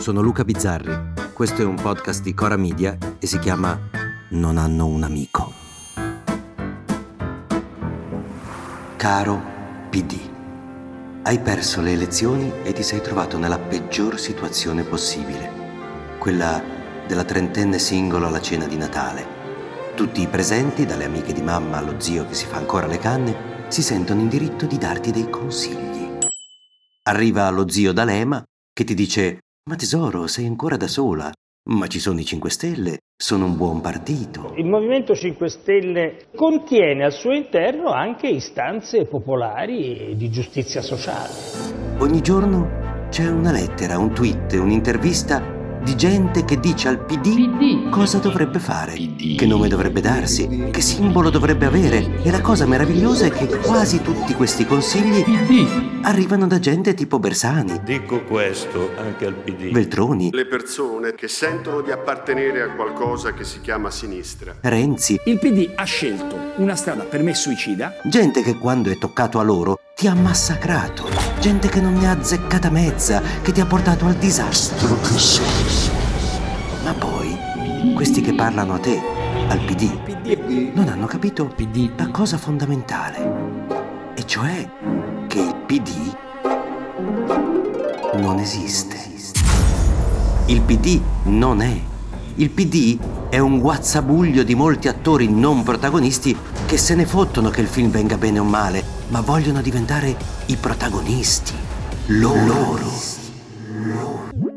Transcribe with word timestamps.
sono 0.00 0.22
Luca 0.22 0.44
Bizzarri. 0.44 1.12
Questo 1.34 1.60
è 1.60 1.64
un 1.64 1.74
podcast 1.74 2.22
di 2.22 2.32
Cora 2.32 2.56
Media 2.56 2.96
e 3.18 3.26
si 3.26 3.38
chiama 3.38 3.78
Non 4.30 4.56
hanno 4.56 4.86
un 4.86 5.02
amico. 5.02 5.52
Caro 8.96 9.42
PD, 9.90 10.18
hai 11.22 11.38
perso 11.40 11.82
le 11.82 11.92
elezioni 11.92 12.50
e 12.62 12.72
ti 12.72 12.82
sei 12.82 13.02
trovato 13.02 13.36
nella 13.36 13.58
peggior 13.58 14.18
situazione 14.18 14.84
possibile, 14.84 15.50
quella 16.18 16.62
della 17.06 17.24
trentenne 17.24 17.78
singolo 17.78 18.26
alla 18.26 18.40
cena 18.40 18.66
di 18.66 18.78
Natale. 18.78 19.38
Tutti 19.94 20.22
i 20.22 20.28
presenti, 20.28 20.86
dalle 20.86 21.04
amiche 21.04 21.34
di 21.34 21.42
mamma 21.42 21.76
allo 21.76 22.00
zio 22.00 22.26
che 22.26 22.34
si 22.34 22.46
fa 22.46 22.56
ancora 22.56 22.86
le 22.86 22.98
canne, 22.98 23.68
si 23.68 23.82
sentono 23.82 24.22
in 24.22 24.28
diritto 24.28 24.64
di 24.64 24.78
darti 24.78 25.10
dei 25.10 25.28
consigli. 25.28 26.18
Arriva 27.02 27.50
lo 27.50 27.68
zio 27.68 27.92
D'Alema 27.92 28.42
che 28.72 28.84
ti 28.84 28.94
dice 28.94 29.40
ma 29.68 29.76
tesoro, 29.76 30.26
sei 30.26 30.46
ancora 30.46 30.76
da 30.76 30.88
sola. 30.88 31.32
Ma 31.70 31.86
ci 31.86 32.00
sono 32.00 32.18
i 32.20 32.24
5 32.24 32.50
Stelle, 32.50 32.98
sono 33.14 33.44
un 33.44 33.56
buon 33.56 33.80
partito. 33.80 34.54
Il 34.56 34.64
Movimento 34.64 35.14
5 35.14 35.48
Stelle 35.48 36.26
contiene 36.34 37.04
al 37.04 37.12
suo 37.12 37.32
interno 37.32 37.92
anche 37.92 38.28
istanze 38.28 39.04
popolari 39.04 40.10
e 40.10 40.16
di 40.16 40.30
giustizia 40.30 40.80
sociale. 40.80 41.98
Ogni 41.98 42.22
giorno 42.22 43.08
c'è 43.10 43.28
una 43.28 43.52
lettera, 43.52 43.98
un 43.98 44.12
tweet, 44.14 44.52
un'intervista 44.54 45.58
di 45.82 45.96
gente 45.96 46.44
che 46.44 46.58
dice 46.60 46.88
al 46.88 47.04
PD, 47.04 47.48
PD. 47.48 47.88
cosa 47.90 48.18
dovrebbe 48.18 48.58
fare, 48.58 48.92
PD. 48.92 49.36
che 49.36 49.46
nome 49.46 49.68
dovrebbe 49.68 50.00
darsi, 50.00 50.68
che 50.70 50.80
simbolo 50.80 51.30
dovrebbe 51.30 51.66
avere. 51.66 52.22
E 52.22 52.30
la 52.30 52.40
cosa 52.40 52.66
meravigliosa 52.66 53.26
è 53.26 53.30
che 53.30 53.46
quasi 53.58 54.02
tutti 54.02 54.34
questi 54.34 54.66
consigli 54.66 55.22
PD. 55.24 56.00
arrivano 56.02 56.46
da 56.46 56.58
gente 56.58 56.94
tipo 56.94 57.18
Bersani. 57.18 57.80
Dico 57.84 58.22
questo 58.24 58.90
anche 58.96 59.26
al 59.26 59.34
PD. 59.34 59.72
Veltroni. 59.72 60.30
Le 60.32 60.46
persone 60.46 61.14
che 61.14 61.28
sentono 61.28 61.80
di 61.80 61.90
appartenere 61.90 62.62
a 62.62 62.70
qualcosa 62.70 63.32
che 63.32 63.44
si 63.44 63.60
chiama 63.60 63.90
sinistra. 63.90 64.54
Renzi. 64.60 65.20
Il 65.24 65.38
PD 65.38 65.72
ha 65.74 65.84
scelto 65.84 66.36
una 66.56 66.76
strada 66.76 67.04
per 67.04 67.22
me 67.22 67.34
suicida. 67.34 67.94
Gente 68.04 68.42
che 68.42 68.56
quando 68.56 68.90
è 68.90 68.98
toccato 68.98 69.38
a 69.38 69.42
loro 69.42 69.78
ti 69.94 70.06
ha 70.06 70.14
massacrato. 70.14 71.29
Gente 71.40 71.68
che 71.70 71.80
non 71.80 71.94
ne 71.94 72.06
ha 72.06 72.10
azzeccata 72.10 72.68
mezza, 72.68 73.22
che 73.40 73.50
ti 73.50 73.62
ha 73.62 73.64
portato 73.64 74.04
al 74.04 74.14
disastro. 74.16 74.98
Ma 76.84 76.92
poi, 76.92 77.34
questi 77.94 78.20
che 78.20 78.34
parlano 78.34 78.74
a 78.74 78.78
te, 78.78 79.00
al 79.48 79.58
PD, 79.60 80.72
non 80.74 80.88
hanno 80.88 81.06
capito 81.06 81.50
la 81.96 82.08
cosa 82.10 82.36
fondamentale. 82.36 84.12
E 84.14 84.26
cioè 84.26 84.70
che 85.28 85.40
il 85.40 85.54
PD 85.64 86.14
non 88.16 88.38
esiste. 88.38 88.98
Il 90.44 90.60
PD 90.60 91.00
non 91.22 91.62
è. 91.62 91.80
Il 92.34 92.50
PD 92.50 92.98
è 93.30 93.38
un 93.38 93.60
guazzabuglio 93.60 94.42
di 94.42 94.56
molti 94.56 94.88
attori 94.88 95.32
non 95.32 95.62
protagonisti 95.62 96.36
che 96.66 96.76
se 96.76 96.96
ne 96.96 97.06
fottono 97.06 97.48
che 97.48 97.60
il 97.60 97.68
film 97.68 97.88
venga 97.88 98.18
bene 98.18 98.40
o 98.40 98.44
male 98.44 98.82
ma 99.10 99.20
vogliono 99.20 99.62
diventare 99.62 100.16
i 100.46 100.56
protagonisti. 100.56 101.54
Loro. 102.06 102.90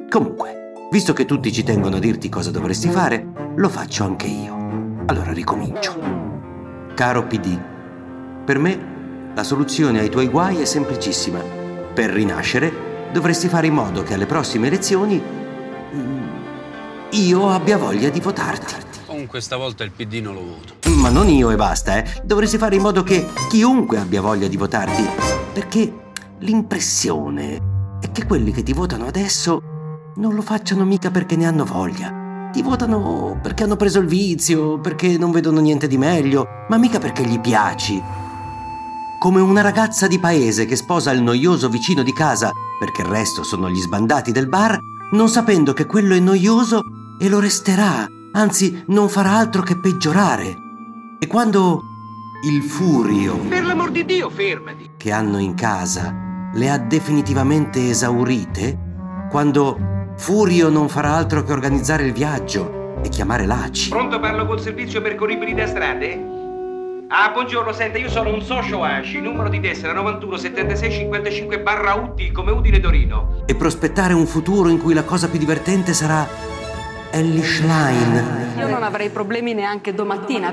Comunque, 0.10 0.74
visto 0.92 1.14
che 1.14 1.26
tutti 1.26 1.52
ci 1.52 1.64
tengono 1.64 1.98
a 1.98 2.00
dirti 2.00 2.30
cosa 2.30 2.50
dovresti 2.50 2.90
fare, 2.90 3.24
lo 3.56 3.70
faccio 3.70 4.06
anche 4.06 4.26
io. 4.26 4.56
Allora 5.06 5.32
ricomincio. 5.32 5.96
Caro 6.96 7.28
PD, 7.28 7.60
per 8.44 8.58
me 8.58 9.32
la 9.36 9.44
soluzione 9.44 10.00
ai 10.00 10.10
tuoi 10.10 10.30
guai 10.30 10.62
è 10.62 10.66
semplicissima. 10.66 11.40
Per 11.94 12.10
rinascere 12.10 13.10
dovresti 13.12 13.48
fare 13.48 13.68
in 13.68 13.74
modo 13.74 14.02
che 14.02 14.16
alle 14.16 14.26
prossime 14.26 14.66
elezioni 14.66 15.22
mm, 15.96 16.23
io 17.14 17.50
abbia 17.50 17.78
voglia 17.78 18.10
di 18.10 18.20
votarti. 18.20 18.74
Comunque 19.06 19.40
stavolta 19.42 19.84
il 19.84 19.92
PD 19.92 20.16
non 20.16 20.34
lo 20.34 20.42
voto. 20.42 20.74
Ma 20.96 21.10
non 21.10 21.30
io 21.30 21.52
e 21.52 21.56
basta, 21.56 21.98
eh. 21.98 22.22
Dovresti 22.24 22.58
fare 22.58 22.76
in 22.76 22.82
modo 22.82 23.04
che 23.04 23.28
chiunque 23.50 24.00
abbia 24.00 24.22
voglia 24.22 24.48
di 24.48 24.58
votarti. 24.58 25.04
Perché 25.54 26.12
l'impressione 26.40 28.00
è 28.02 28.12
che 28.12 28.26
quelli 28.26 28.52
che 28.52 28.64
ti 28.64 28.74
votano 28.74 29.06
adesso 29.06 29.62
non 30.16 30.34
lo 30.34 30.42
facciano 30.42 30.84
mica 30.86 31.12
perché 31.12 31.36
ne 31.36 31.46
hanno 31.46 31.66
voglia. 31.66 32.50
Ti 32.52 32.62
votano 32.64 33.40
perché 33.42 33.64
hanno 33.64 33.76
preso 33.76 34.00
il 34.00 34.08
vizio, 34.08 34.80
perché 34.80 35.18
non 35.18 35.32
vedono 35.32 35.60
niente 35.60 35.88
di 35.88 35.98
meglio, 35.98 36.48
ma 36.70 36.78
mica 36.78 36.98
perché 36.98 37.24
gli 37.24 37.40
piaci. 37.40 38.02
Come 39.20 39.40
una 39.40 39.62
ragazza 39.62 40.08
di 40.08 40.20
paese 40.20 40.66
che 40.66 40.76
sposa 40.76 41.12
il 41.12 41.22
noioso 41.22 41.70
vicino 41.70 42.02
di 42.02 42.12
casa 42.12 42.52
perché 42.80 43.04
il 43.04 43.08
resto 43.08 43.44
sono 43.44 43.70
gli 43.70 43.80
sbandati 43.80 44.32
del 44.32 44.50
bar, 44.50 44.78
non 45.12 45.30
sapendo 45.30 45.74
che 45.74 45.86
quello 45.86 46.16
è 46.16 46.20
noioso 46.20 46.82
e 47.24 47.30
lo 47.30 47.40
resterà 47.40 48.06
anzi 48.34 48.84
non 48.88 49.08
farà 49.08 49.32
altro 49.32 49.62
che 49.62 49.80
peggiorare. 49.80 50.58
E 51.20 51.26
quando 51.28 51.80
il 52.44 52.62
furio... 52.64 53.38
Per 53.38 53.64
l'amor 53.64 53.92
di 53.92 54.04
Dio, 54.04 54.30
fermati! 54.30 54.92
...che 54.98 55.12
hanno 55.12 55.38
in 55.38 55.54
casa 55.54 56.14
le 56.54 56.70
ha 56.70 56.78
definitivamente 56.78 57.90
esaurite, 57.90 58.78
quando 59.32 60.12
Furio 60.18 60.70
non 60.70 60.88
farà 60.88 61.14
altro 61.14 61.44
che 61.44 61.52
organizzare 61.52 62.04
il 62.04 62.12
viaggio 62.12 63.00
e 63.02 63.10
chiamare 63.10 63.48
l'ACI. 63.48 63.90
Pronto 63.90 64.20
parlo 64.20 64.46
col 64.46 64.60
servizio 64.60 65.02
percorribili 65.02 65.56
da 65.56 65.66
strade? 65.66 66.32
Ah, 67.08 67.32
buongiorno, 67.32 67.72
senta, 67.72 67.98
io 67.98 68.10
sono 68.10 68.34
un 68.34 68.42
socio 68.42 68.84
ACI, 68.84 69.20
numero 69.20 69.50
di 69.50 69.60
tessera 69.60 69.94
91 69.94 70.38
76 70.38 70.92
55 70.92 71.60
barra 71.62 71.94
UTI 71.94 72.32
come 72.32 72.52
Udine 72.52 72.80
Torino. 72.80 73.44
E 73.46 73.56
prospettare 73.56 74.14
un 74.14 74.28
futuro 74.28 74.70
in 74.70 74.80
cui 74.80 74.94
la 74.94 75.04
cosa 75.04 75.28
più 75.30 75.40
divertente 75.40 75.94
sarà 75.94 76.28
Ellie 77.14 77.44
Schlein. 77.44 78.56
Io 78.58 78.68
non 78.68 78.82
avrei 78.82 79.12
problemi 79.12 79.54
neanche 79.54 79.94
domattina. 79.94 80.52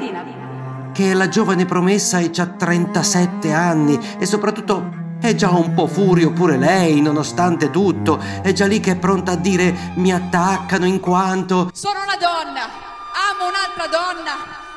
Che 0.93 1.10
è 1.10 1.15
la 1.15 1.28
giovane 1.28 1.65
promessa 1.65 2.19
e 2.19 2.31
ha 2.37 2.47
37 2.47 3.50
anni 3.50 3.98
e 4.19 4.26
soprattutto 4.26 4.99
è 5.20 5.34
già 5.34 5.49
un 5.49 5.72
po' 5.72 5.87
furio 5.87 6.32
pure 6.32 6.59
lei, 6.59 7.00
nonostante 7.00 7.70
tutto. 7.70 8.22
È 8.43 8.53
già 8.53 8.66
lì 8.66 8.78
che 8.81 8.93
è 8.93 8.97
pronta 8.97 9.32
a 9.32 9.37
dire 9.37 9.75
mi 9.94 10.12
attaccano 10.12 10.84
in 10.84 11.00
quanto... 11.00 11.70
Sono 11.72 12.03
una 12.03 12.16
donna, 12.20 12.65
amo 13.31 13.49
un'altra 13.49 13.87
donna 13.88 14.32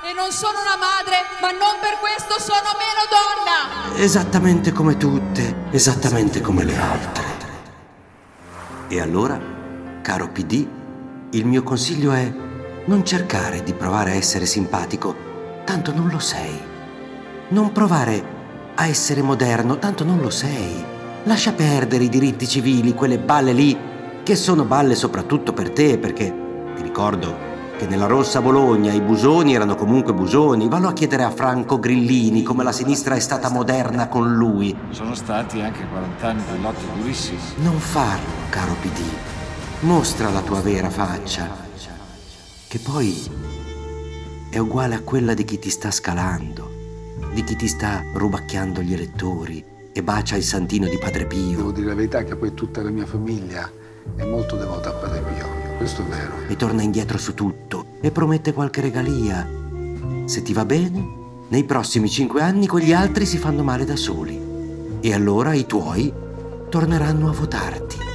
e 0.09 0.13
non 0.15 0.31
sono 0.31 0.59
una 0.61 0.77
madre, 0.79 1.17
ma 1.41 1.51
non 1.51 1.81
per 1.81 1.99
questo 1.99 2.39
sono 2.39 2.69
meno 2.79 3.03
donna. 3.11 4.01
Esattamente 4.01 4.71
come 4.71 4.95
tutte, 4.95 5.67
esattamente 5.71 6.39
come 6.39 6.63
le 6.63 6.77
altre. 6.77 7.25
E 8.87 9.01
allora, 9.01 9.37
caro 10.01 10.29
PD, 10.29 10.81
il 11.33 11.45
mio 11.45 11.63
consiglio 11.63 12.11
è 12.11 12.31
non 12.85 13.03
cercare 13.03 13.63
di 13.63 13.73
provare 13.73 14.11
a 14.11 14.15
essere 14.15 14.45
simpatico, 14.45 15.15
tanto 15.65 15.91
non 15.91 16.09
lo 16.09 16.19
sei. 16.19 16.59
Non 17.49 17.71
provare 17.71 18.23
a 18.75 18.85
essere 18.85 19.23
moderno, 19.23 19.79
tanto 19.79 20.03
non 20.03 20.19
lo 20.19 20.29
sei. 20.29 20.83
Lascia 21.23 21.53
perdere 21.53 22.03
i 22.03 22.09
diritti 22.09 22.47
civili, 22.47 22.93
quelle 22.93 23.17
balle 23.17 23.51
lì, 23.51 23.75
che 24.21 24.35
sono 24.35 24.63
balle 24.63 24.93
soprattutto 24.93 25.53
per 25.53 25.71
te, 25.71 25.97
perché 25.97 26.33
ti 26.75 26.83
ricordo 26.83 27.51
che 27.79 27.87
nella 27.87 28.05
rossa 28.05 28.39
Bologna 28.39 28.91
i 28.91 29.01
busoni 29.01 29.55
erano 29.55 29.73
comunque 29.73 30.13
busoni. 30.13 30.69
Vallo 30.69 30.89
a 30.89 30.93
chiedere 30.93 31.23
a 31.23 31.31
Franco 31.31 31.79
Grillini 31.79 32.43
come 32.43 32.63
la 32.63 32.71
sinistra 32.71 33.15
è 33.15 33.19
stata 33.19 33.49
moderna 33.49 34.07
con 34.07 34.35
lui. 34.35 34.75
Sono 34.89 35.15
stati 35.15 35.61
anche 35.61 35.87
40 35.87 36.27
anni 36.27 36.43
di 36.51 36.61
lotte 36.61 36.85
durissime. 36.95 37.39
Non 37.55 37.79
farlo, 37.79 38.29
caro 38.49 38.75
PD. 38.81 39.32
Mostra 39.83 40.29
la 40.29 40.39
tua 40.39 40.61
vera 40.61 40.89
faccia, 40.89 41.49
che 42.69 42.79
poi 42.79 43.29
è 44.49 44.57
uguale 44.57 44.95
a 44.95 45.01
quella 45.01 45.33
di 45.33 45.43
chi 45.43 45.59
ti 45.59 45.69
sta 45.69 45.91
scalando, 45.91 46.71
di 47.33 47.43
chi 47.43 47.57
ti 47.57 47.67
sta 47.67 48.01
rubacchiando 48.13 48.81
gli 48.81 48.93
elettori 48.93 49.61
e 49.91 50.01
bacia 50.01 50.37
il 50.37 50.43
santino 50.43 50.87
di 50.87 50.97
Padre 50.97 51.25
Pio. 51.25 51.57
Devo 51.57 51.71
dire 51.73 51.87
la 51.87 51.95
verità 51.95 52.23
che 52.23 52.37
poi 52.37 52.53
tutta 52.53 52.81
la 52.81 52.91
mia 52.91 53.05
famiglia 53.05 53.69
è 54.15 54.23
molto 54.23 54.55
devota 54.55 54.87
a 54.87 54.93
Padre 54.93 55.19
Pio, 55.19 55.47
questo 55.75 56.01
è 56.01 56.05
vero. 56.05 56.31
E 56.47 56.55
torna 56.55 56.81
indietro 56.81 57.17
su 57.17 57.33
tutto 57.33 57.97
e 57.99 58.09
promette 58.09 58.53
qualche 58.53 58.79
regalia. 58.79 59.45
Se 60.23 60.41
ti 60.43 60.53
va 60.53 60.63
bene, 60.63 61.05
nei 61.49 61.65
prossimi 61.65 62.09
cinque 62.09 62.41
anni 62.41 62.67
quegli 62.67 62.93
altri 62.93 63.25
si 63.25 63.37
fanno 63.37 63.63
male 63.63 63.83
da 63.83 63.97
soli. 63.97 64.99
E 65.01 65.13
allora 65.13 65.53
i 65.53 65.65
tuoi 65.65 66.11
torneranno 66.69 67.27
a 67.27 67.33
votarti 67.33 68.11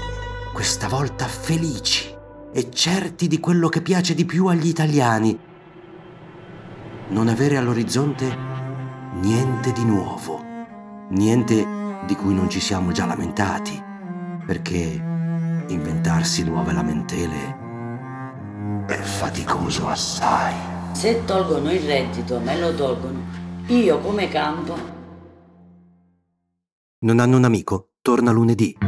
questa 0.58 0.88
volta 0.88 1.28
felici 1.28 2.12
e 2.52 2.68
certi 2.72 3.28
di 3.28 3.38
quello 3.38 3.68
che 3.68 3.80
piace 3.80 4.12
di 4.12 4.24
più 4.24 4.46
agli 4.46 4.66
italiani. 4.66 5.38
Non 7.10 7.28
avere 7.28 7.56
all'orizzonte 7.56 8.36
niente 9.20 9.70
di 9.70 9.84
nuovo, 9.84 10.42
niente 11.10 11.64
di 12.06 12.16
cui 12.16 12.34
non 12.34 12.50
ci 12.50 12.58
siamo 12.58 12.90
già 12.90 13.06
lamentati, 13.06 13.80
perché 14.44 15.00
inventarsi 15.68 16.42
nuove 16.42 16.72
lamentele 16.72 17.56
è 18.88 18.96
faticoso 18.96 19.86
assai. 19.86 20.54
Se 20.90 21.24
tolgono 21.24 21.70
il 21.70 21.82
reddito, 21.82 22.40
me 22.40 22.58
lo 22.58 22.74
tolgono. 22.74 23.20
Io 23.68 24.00
come 24.00 24.26
campo. 24.26 24.76
Non 26.98 27.20
hanno 27.20 27.36
un 27.36 27.44
amico, 27.44 27.90
torna 28.02 28.32
lunedì. 28.32 28.87